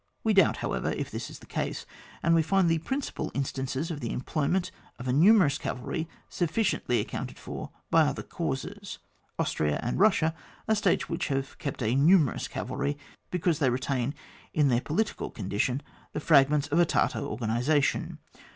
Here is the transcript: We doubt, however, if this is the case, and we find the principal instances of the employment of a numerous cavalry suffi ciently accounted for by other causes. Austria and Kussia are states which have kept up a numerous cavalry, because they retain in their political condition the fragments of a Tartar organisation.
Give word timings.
We 0.23 0.33
doubt, 0.33 0.57
however, 0.65 0.89
if 0.89 1.11
this 1.11 1.29
is 1.29 1.37
the 1.37 1.45
case, 1.45 1.85
and 2.23 2.33
we 2.33 2.41
find 2.41 2.67
the 2.67 2.79
principal 2.79 3.31
instances 3.35 3.91
of 3.91 3.99
the 3.99 4.11
employment 4.11 4.71
of 4.97 5.07
a 5.07 5.13
numerous 5.13 5.59
cavalry 5.59 6.07
suffi 6.27 6.63
ciently 6.63 6.99
accounted 6.99 7.37
for 7.37 7.69
by 7.91 8.07
other 8.07 8.23
causes. 8.23 8.97
Austria 9.37 9.79
and 9.83 9.99
Kussia 9.99 10.33
are 10.67 10.73
states 10.73 11.07
which 11.07 11.27
have 11.27 11.55
kept 11.59 11.83
up 11.83 11.87
a 11.87 11.93
numerous 11.93 12.47
cavalry, 12.47 12.97
because 13.29 13.59
they 13.59 13.69
retain 13.69 14.15
in 14.55 14.69
their 14.69 14.81
political 14.81 15.29
condition 15.29 15.83
the 16.13 16.19
fragments 16.19 16.67
of 16.69 16.79
a 16.79 16.85
Tartar 16.87 17.19
organisation. 17.19 18.17